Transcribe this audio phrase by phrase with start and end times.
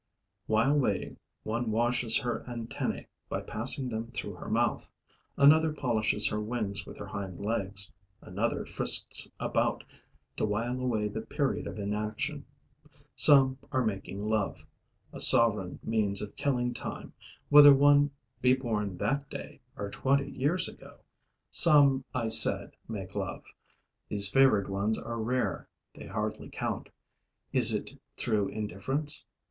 [0.47, 4.89] While waiting, one washes her antennae by passing them through her mouth,
[5.37, 9.83] another polishes her wings with her hind legs, another frisks about
[10.37, 12.47] to while away the period of inaction.
[13.15, 14.65] Some are making love,
[15.13, 17.13] a sovran means of killing time,
[17.49, 18.09] whether one
[18.41, 21.01] be born that day or twenty years ago.
[21.51, 23.43] Some, I said, make love.
[24.09, 26.89] These favored ones are rare; they hardly count.
[27.53, 29.27] Is it through indifference?